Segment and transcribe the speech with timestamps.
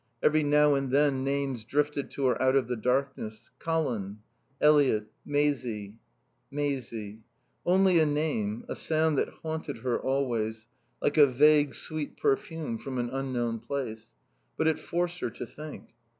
[0.23, 4.17] Every now and then names drifted to her out of the darkness: Colin
[4.59, 5.99] Eliot Maisie.
[6.49, 7.19] Maisie.
[7.67, 10.65] Only a name, a sound that haunted her always,
[11.03, 14.09] like a vague, sweet perfume from an unknown place.
[14.57, 15.93] But it forced her to think.